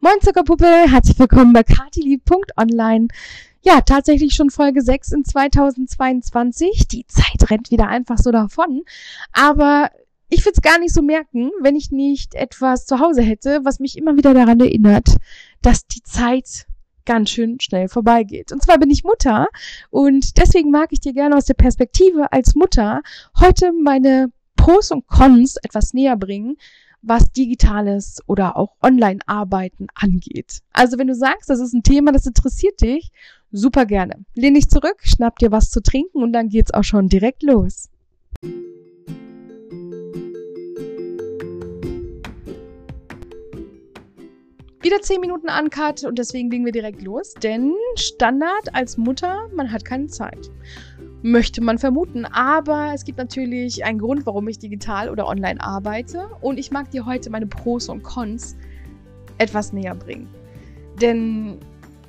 [0.00, 3.08] Moin Zuckerpuppe, herzlich willkommen bei katili.online.
[3.62, 6.86] Ja, tatsächlich schon Folge 6 in 2022.
[6.86, 8.82] Die Zeit rennt wieder einfach so davon.
[9.32, 9.90] Aber
[10.28, 13.80] ich würde es gar nicht so merken, wenn ich nicht etwas zu Hause hätte, was
[13.80, 15.16] mich immer wieder daran erinnert,
[15.62, 16.66] dass die Zeit
[17.04, 18.52] ganz schön schnell vorbeigeht.
[18.52, 19.48] Und zwar bin ich Mutter
[19.90, 23.02] und deswegen mag ich dir gerne aus der Perspektive als Mutter
[23.40, 26.56] heute meine Pros und Cons etwas näher bringen,
[27.02, 30.60] was digitales oder auch Online-Arbeiten angeht.
[30.72, 33.10] Also wenn du sagst, das ist ein Thema, das interessiert dich,
[33.50, 34.24] super gerne.
[34.34, 37.88] Lehn dich zurück, schnapp dir was zu trinken und dann geht's auch schon direkt los.
[44.80, 49.70] Wieder 10 Minuten Uncut und deswegen legen wir direkt los, denn Standard als Mutter, man
[49.72, 50.50] hat keine Zeit
[51.22, 52.24] möchte man vermuten.
[52.24, 56.26] Aber es gibt natürlich einen Grund, warum ich digital oder online arbeite.
[56.40, 58.56] Und ich mag dir heute meine Pros und Cons
[59.38, 60.28] etwas näher bringen.
[61.00, 61.58] Denn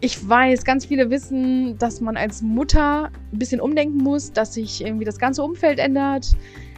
[0.01, 4.83] ich weiß, ganz viele wissen, dass man als Mutter ein bisschen umdenken muss, dass sich
[4.83, 6.35] irgendwie das ganze Umfeld ändert,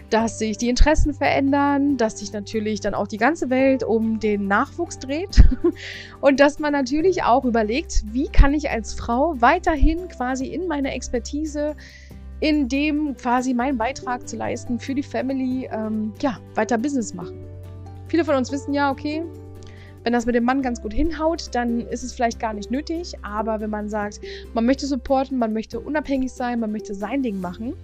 [0.09, 4.47] dass sich die Interessen verändern, dass sich natürlich dann auch die ganze Welt um den
[4.47, 5.41] Nachwuchs dreht
[6.21, 10.91] und dass man natürlich auch überlegt, wie kann ich als Frau weiterhin quasi in meiner
[10.93, 11.75] Expertise
[12.41, 17.37] in dem quasi meinen Beitrag zu leisten für die Family, ähm, ja, weiter Business machen.
[18.07, 19.23] Viele von uns wissen ja, okay,
[20.03, 23.13] wenn das mit dem Mann ganz gut hinhaut, dann ist es vielleicht gar nicht nötig.
[23.21, 24.19] Aber wenn man sagt,
[24.53, 27.75] man möchte supporten, man möchte unabhängig sein, man möchte sein Ding machen,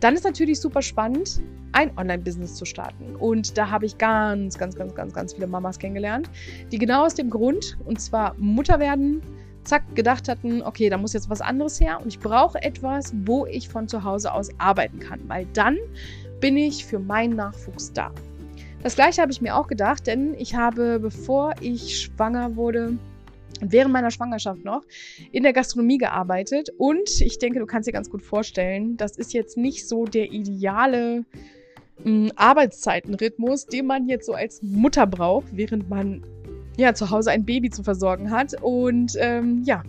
[0.00, 3.14] dann ist natürlich super spannend, ein Online-Business zu starten.
[3.16, 6.30] Und da habe ich ganz, ganz, ganz, ganz, ganz viele Mamas kennengelernt,
[6.72, 9.20] die genau aus dem Grund, und zwar Mutter werden,
[9.64, 13.46] zack, gedacht hatten, okay, da muss jetzt was anderes her und ich brauche etwas, wo
[13.46, 15.76] ich von zu Hause aus arbeiten kann, weil dann
[16.40, 18.12] bin ich für meinen Nachwuchs da.
[18.82, 22.96] Das gleiche habe ich mir auch gedacht, denn ich habe, bevor ich schwanger wurde,
[23.60, 24.82] während meiner Schwangerschaft noch
[25.32, 29.34] in der Gastronomie gearbeitet und ich denke, du kannst dir ganz gut vorstellen, das ist
[29.34, 31.24] jetzt nicht so der ideale
[32.02, 36.24] hm, Arbeitszeitenrhythmus, den man jetzt so als Mutter braucht, während man
[36.80, 38.54] ja, zu Hause ein Baby zu versorgen hat.
[38.62, 39.82] Und ähm, ja,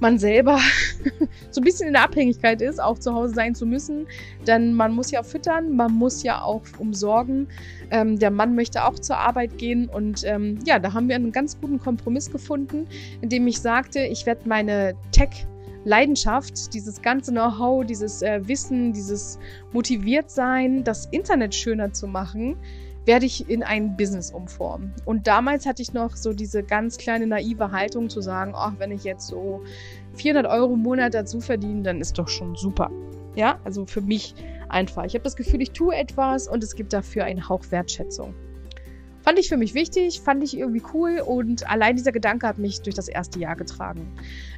[0.00, 0.58] man selber
[1.50, 4.06] so ein bisschen in der Abhängigkeit ist, auch zu Hause sein zu müssen.
[4.46, 7.48] Denn man muss ja füttern, man muss ja auch umsorgen.
[7.90, 9.88] Ähm, der Mann möchte auch zur Arbeit gehen.
[9.88, 12.86] Und ähm, ja, da haben wir einen ganz guten Kompromiss gefunden,
[13.20, 15.46] indem ich sagte, ich werde meine Tech-
[15.84, 19.38] Leidenschaft, dieses ganze Know-how, dieses äh, Wissen, dieses
[19.72, 22.56] Motiviertsein, das Internet schöner zu machen,
[23.06, 24.92] werde ich in ein Business umformen.
[25.04, 28.90] Und damals hatte ich noch so diese ganz kleine naive Haltung zu sagen, ach, wenn
[28.90, 29.62] ich jetzt so
[30.14, 32.90] 400 Euro im Monat dazu verdiene, dann ist doch schon super.
[33.34, 34.34] Ja, also für mich
[34.68, 35.04] einfach.
[35.04, 38.34] Ich habe das Gefühl, ich tue etwas und es gibt dafür einen Hauch Wertschätzung.
[39.30, 42.82] Fand ich für mich wichtig, fand ich irgendwie cool und allein dieser Gedanke hat mich
[42.82, 44.08] durch das erste Jahr getragen.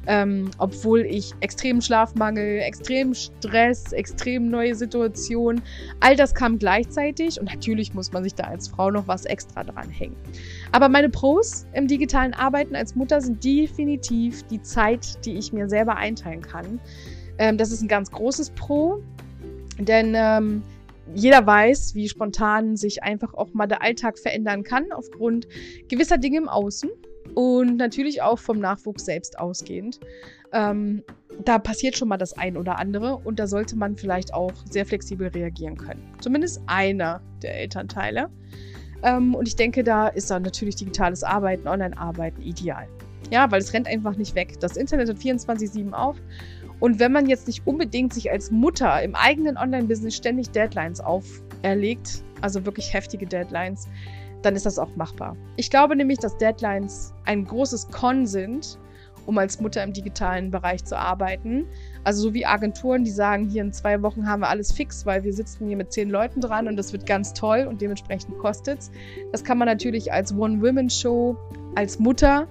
[0.07, 5.61] Ähm, obwohl ich extrem Schlafmangel, extrem Stress, extrem neue Situationen,
[5.99, 9.63] all das kam gleichzeitig und natürlich muss man sich da als Frau noch was extra
[9.63, 10.15] dran hängen.
[10.71, 15.69] Aber meine Pros im digitalen Arbeiten als Mutter sind definitiv die Zeit, die ich mir
[15.69, 16.79] selber einteilen kann.
[17.37, 19.03] Ähm, das ist ein ganz großes Pro,
[19.77, 20.63] denn ähm,
[21.13, 25.47] jeder weiß, wie spontan sich einfach auch mal der Alltag verändern kann aufgrund
[25.87, 26.89] gewisser Dinge im Außen
[27.35, 29.99] und natürlich auch vom Nachwuchs selbst ausgehend.
[30.51, 31.03] Ähm,
[31.43, 34.85] da passiert schon mal das ein oder andere und da sollte man vielleicht auch sehr
[34.85, 36.01] flexibel reagieren können.
[36.19, 38.29] Zumindest einer der Elternteile.
[39.01, 42.87] Ähm, und ich denke, da ist dann natürlich digitales Arbeiten, Online-Arbeiten ideal.
[43.31, 44.59] Ja, weil es rennt einfach nicht weg.
[44.59, 46.17] Das Internet hat 24-7 auf
[46.83, 52.25] und wenn man jetzt nicht unbedingt sich als Mutter im eigenen Online-Business ständig Deadlines auferlegt,
[52.41, 53.87] also wirklich heftige Deadlines,
[54.41, 55.37] dann ist das auch machbar.
[55.55, 58.77] Ich glaube nämlich, dass Deadlines ein großes Con sind,
[59.25, 61.67] um als Mutter im digitalen Bereich zu arbeiten.
[62.03, 65.23] Also so wie Agenturen, die sagen, hier in zwei Wochen haben wir alles fix, weil
[65.23, 68.79] wir sitzen hier mit zehn Leuten dran und das wird ganz toll und dementsprechend kostet
[68.79, 68.91] es.
[69.31, 71.37] Das kann man natürlich als One-Women-Show
[71.75, 72.45] als Mutter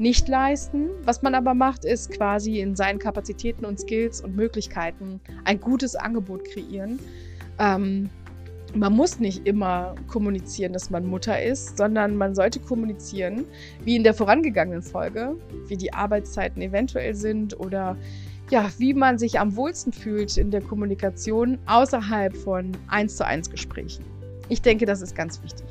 [0.00, 0.88] nicht leisten.
[1.04, 5.94] Was man aber macht, ist quasi in seinen Kapazitäten und Skills und Möglichkeiten ein gutes
[5.94, 6.98] Angebot kreieren.
[7.58, 8.08] Ähm,
[8.74, 13.44] man muss nicht immer kommunizieren, dass man Mutter ist, sondern man sollte kommunizieren,
[13.84, 15.36] wie in der vorangegangenen Folge,
[15.66, 17.96] wie die Arbeitszeiten eventuell sind oder
[18.50, 23.50] ja, wie man sich am wohlsten fühlt in der Kommunikation außerhalb von 1 zu 1
[23.50, 24.04] Gesprächen.
[24.48, 25.66] Ich denke, das ist ganz wichtig.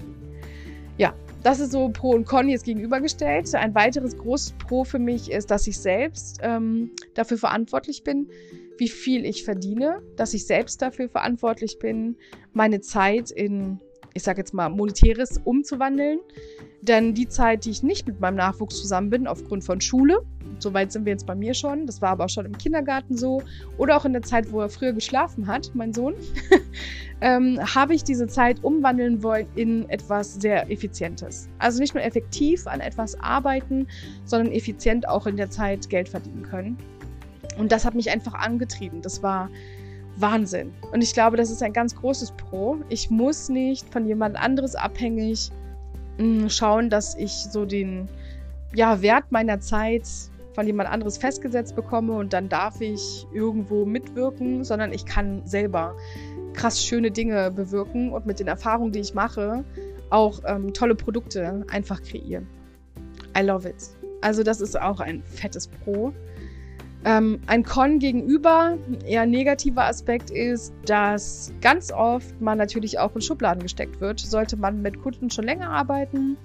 [1.41, 3.53] Das ist so Pro und Con jetzt gegenübergestellt.
[3.56, 8.30] Ein weiteres großes Pro für mich ist, dass ich selbst ähm, dafür verantwortlich bin,
[8.77, 12.18] wie viel ich verdiene, dass ich selbst dafür verantwortlich bin,
[12.51, 13.80] meine Zeit in
[14.13, 16.19] ich sage jetzt mal, monetäres umzuwandeln.
[16.81, 20.21] Denn die Zeit, die ich nicht mit meinem Nachwuchs zusammen bin, aufgrund von Schule,
[20.59, 23.41] soweit sind wir jetzt bei mir schon, das war aber auch schon im Kindergarten so,
[23.77, 26.15] oder auch in der Zeit, wo er früher geschlafen hat, mein Sohn,
[27.21, 31.49] ähm, habe ich diese Zeit umwandeln wollen in etwas sehr Effizientes.
[31.59, 33.87] Also nicht nur effektiv an etwas arbeiten,
[34.23, 36.77] sondern effizient auch in der Zeit Geld verdienen können.
[37.57, 39.01] Und das hat mich einfach angetrieben.
[39.01, 39.49] Das war
[40.21, 40.74] Wahnsinn.
[40.92, 42.77] Und ich glaube, das ist ein ganz großes Pro.
[42.89, 45.51] Ich muss nicht von jemand anderes abhängig
[46.18, 48.10] mm, schauen, dass ich so den
[48.74, 50.07] ja, Wert meiner Zeit
[50.54, 55.95] von jemand anderes festgesetzt bekomme und dann darf ich irgendwo mitwirken, sondern ich kann selber
[56.54, 59.63] krass schöne Dinge bewirken und mit den Erfahrungen, die ich mache,
[60.10, 62.48] auch ähm, tolle Produkte einfach kreieren.
[63.38, 63.75] I love it.
[64.21, 66.12] Also das ist auch ein fettes Pro.
[67.05, 73.21] Ähm, ein Con gegenüber, eher negativer Aspekt ist, dass ganz oft man natürlich auch in
[73.21, 74.19] Schubladen gesteckt wird.
[74.19, 76.37] Sollte man mit Kunden schon länger arbeiten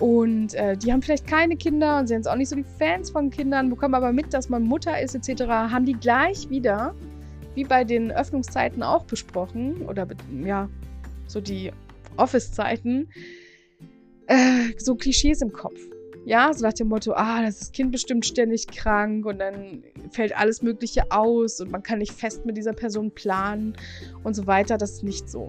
[0.00, 3.10] und äh, die haben vielleicht keine Kinder und sind jetzt auch nicht so die Fans
[3.10, 6.94] von Kindern, bekommen aber mit, dass man Mutter ist etc., haben die gleich wieder,
[7.54, 10.06] wie bei den Öffnungszeiten auch besprochen, oder
[10.44, 10.68] ja,
[11.26, 11.72] so die
[12.18, 13.08] Office-Zeiten,
[14.26, 15.80] äh, so Klischees im Kopf.
[16.26, 20.36] Ja, so nach dem Motto, ah, das ist Kind bestimmt ständig krank und dann fällt
[20.36, 23.74] alles Mögliche aus und man kann nicht fest mit dieser Person planen
[24.24, 24.76] und so weiter.
[24.76, 25.46] Das ist nicht so.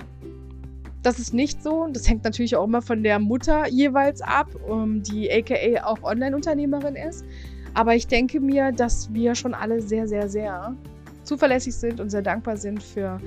[1.02, 1.88] Das ist nicht so.
[1.92, 7.26] Das hängt natürlich auch immer von der Mutter jeweils ab, die aka auch Online-Unternehmerin ist.
[7.74, 10.76] Aber ich denke mir, dass wir schon alle sehr, sehr, sehr
[11.24, 13.20] zuverlässig sind und sehr dankbar sind für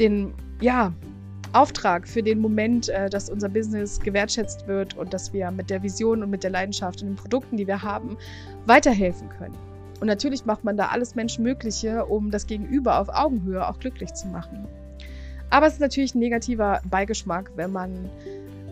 [0.00, 0.92] den, ja,
[1.52, 5.82] Auftrag für den Moment, äh, dass unser Business gewertschätzt wird und dass wir mit der
[5.82, 8.16] Vision und mit der Leidenschaft und den Produkten, die wir haben,
[8.66, 9.56] weiterhelfen können.
[10.00, 14.28] Und natürlich macht man da alles Menschenmögliche, um das Gegenüber auf Augenhöhe auch glücklich zu
[14.28, 14.66] machen.
[15.50, 18.08] Aber es ist natürlich ein negativer Beigeschmack, wenn man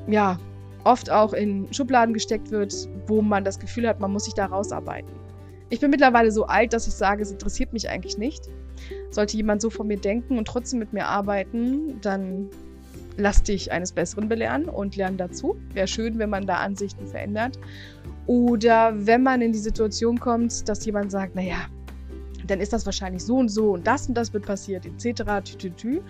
[0.06, 0.38] ja
[0.84, 2.72] oft auch in Schubladen gesteckt wird,
[3.06, 5.12] wo man das Gefühl hat, man muss sich da rausarbeiten.
[5.70, 8.48] Ich bin mittlerweile so alt, dass ich sage, es interessiert mich eigentlich nicht.
[9.10, 12.48] Sollte jemand so von mir denken und trotzdem mit mir arbeiten, dann
[13.18, 15.56] lass dich eines Besseren belehren und lern dazu.
[15.74, 17.58] Wäre schön, wenn man da Ansichten verändert.
[18.26, 21.66] Oder wenn man in die Situation kommt, dass jemand sagt, naja,
[22.46, 25.22] dann ist das wahrscheinlich so und so und das und das wird passiert, etc.
[25.76, 26.00] Tü,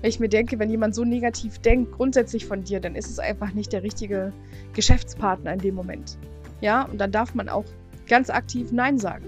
[0.00, 3.18] Wenn ich mir denke, wenn jemand so negativ denkt, grundsätzlich von dir, dann ist es
[3.18, 4.32] einfach nicht der richtige
[4.74, 6.18] Geschäftspartner in dem Moment.
[6.60, 7.64] Ja, und dann darf man auch
[8.06, 9.26] ganz aktiv Nein sagen.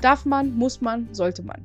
[0.00, 1.62] Darf man, muss man, sollte man.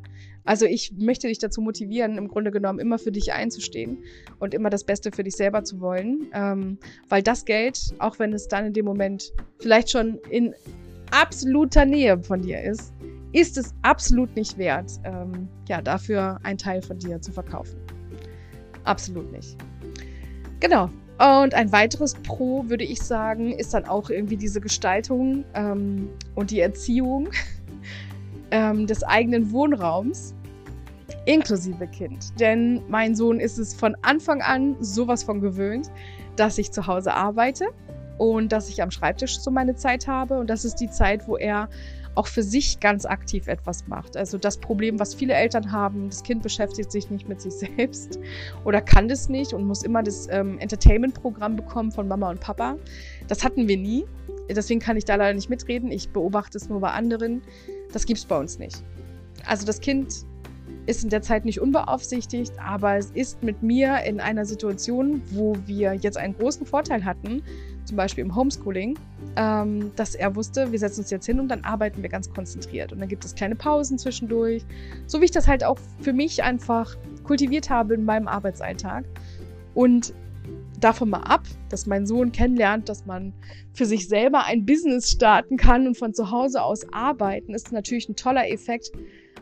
[0.48, 3.98] Also ich möchte dich dazu motivieren, im Grunde genommen immer für dich einzustehen
[4.40, 6.28] und immer das Beste für dich selber zu wollen.
[6.34, 6.78] Ähm,
[7.10, 10.56] weil das Geld, auch wenn es dann in dem Moment vielleicht schon in
[11.12, 12.94] absoluter Nähe von dir ist,
[13.34, 17.78] ist es absolut nicht wert, ähm, ja, dafür einen Teil von dir zu verkaufen.
[18.86, 19.58] Absolut nicht.
[20.62, 20.90] Genau.
[21.20, 26.52] Und ein weiteres Pro, würde ich sagen, ist dann auch irgendwie diese Gestaltung ähm, und
[26.52, 27.28] die Erziehung
[28.52, 30.36] ähm, des eigenen Wohnraums
[31.28, 32.40] inklusive Kind.
[32.40, 35.92] Denn mein Sohn ist es von Anfang an sowas von gewöhnt,
[36.36, 37.68] dass ich zu Hause arbeite
[38.18, 40.40] und dass ich am Schreibtisch so meine Zeit habe.
[40.40, 41.70] Und das ist die Zeit, wo er
[42.16, 44.18] auch für sich ganz aktiv etwas macht.
[44.18, 48.20] Also das Problem, was viele Eltern haben, das Kind beschäftigt sich nicht mit sich selbst
[48.64, 52.78] oder kann das nicht und muss immer das ähm, Entertainment-Programm bekommen von Mama und Papa.
[53.28, 54.06] Das hatten wir nie.
[54.50, 55.92] Deswegen kann ich da leider nicht mitreden.
[55.92, 57.42] Ich beobachte es nur bei anderen.
[57.92, 58.82] Das gibt es bei uns nicht.
[59.46, 60.26] Also das Kind
[60.88, 65.56] ist in der Zeit nicht unbeaufsichtigt, aber es ist mit mir in einer Situation, wo
[65.66, 67.44] wir jetzt einen großen Vorteil hatten,
[67.84, 68.98] zum Beispiel im Homeschooling,
[69.36, 72.94] ähm, dass er wusste, wir setzen uns jetzt hin und dann arbeiten wir ganz konzentriert.
[72.94, 74.64] Und dann gibt es kleine Pausen zwischendurch,
[75.08, 79.06] so wie ich das halt auch für mich einfach kultiviert habe in meinem Arbeitsalltag.
[79.74, 80.14] Und
[80.80, 83.34] davon mal ab, dass mein Sohn kennenlernt, dass man
[83.74, 88.08] für sich selber ein Business starten kann und von zu Hause aus arbeiten, ist natürlich
[88.08, 88.92] ein toller Effekt,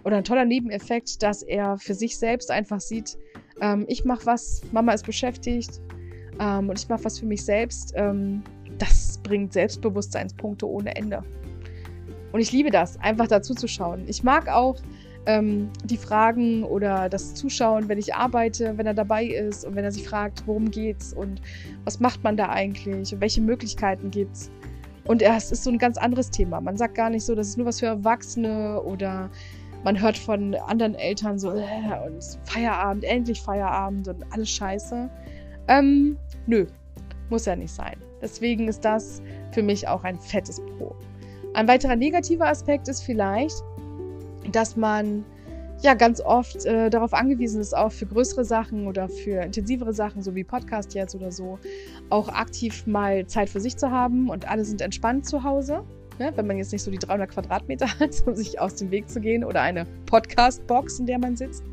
[0.05, 3.17] oder ein toller Nebeneffekt, dass er für sich selbst einfach sieht,
[3.59, 5.81] ähm, ich mache was, Mama ist beschäftigt
[6.39, 7.93] ähm, und ich mache was für mich selbst.
[7.95, 8.43] Ähm,
[8.77, 11.24] das bringt Selbstbewusstseinspunkte ohne Ende.
[12.31, 14.03] Und ich liebe das, einfach dazu zu schauen.
[14.07, 14.75] Ich mag auch
[15.25, 19.85] ähm, die Fragen oder das Zuschauen, wenn ich arbeite, wenn er dabei ist und wenn
[19.85, 21.41] er sich fragt, worum geht's und
[21.83, 24.51] was macht man da eigentlich und welche Möglichkeiten gibt's.
[25.05, 26.59] Und es ist so ein ganz anderes Thema.
[26.62, 29.29] Man sagt gar nicht so, das ist nur was für Erwachsene oder
[29.85, 35.09] man hört von anderen Eltern so, äh, und Feierabend, endlich Feierabend und alles scheiße.
[35.67, 36.65] Ähm, nö,
[37.29, 37.95] muss ja nicht sein.
[38.19, 40.95] Deswegen ist das für mich auch ein fettes Pro.
[41.53, 43.63] Ein weiterer negativer Aspekt ist vielleicht,
[44.51, 45.23] dass man
[45.83, 50.23] ja ganz oft äh, darauf angewiesen ist, auch für größere Sachen oder für intensivere Sachen,
[50.23, 51.59] so wie Podcast jetzt oder so,
[52.09, 55.83] auch aktiv mal Zeit für sich zu haben und alle sind entspannt zu Hause.
[56.19, 56.31] Ne?
[56.36, 59.19] Wenn man jetzt nicht so die 300 Quadratmeter hat, um sich aus dem Weg zu
[59.19, 61.63] gehen oder eine Podcast-Box, in der man sitzt.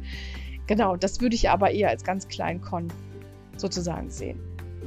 [0.67, 2.89] Genau, das würde ich aber eher als ganz kleinen Con
[3.57, 4.41] sozusagen sehen.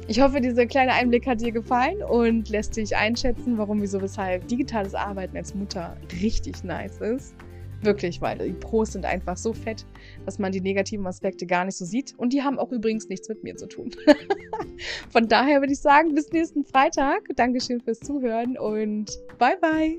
[0.08, 4.46] Ich hoffe, dieser kleine Einblick hat dir gefallen und lässt dich einschätzen, warum, wieso, weshalb
[4.46, 7.34] digitales Arbeiten als Mutter richtig nice ist.
[7.86, 9.86] Wirklich, weil die Pros sind einfach so fett,
[10.24, 12.14] dass man die negativen Aspekte gar nicht so sieht.
[12.18, 13.90] Und die haben auch übrigens nichts mit mir zu tun.
[15.10, 17.28] Von daher würde ich sagen, bis nächsten Freitag.
[17.36, 19.98] Dankeschön fürs Zuhören und bye bye.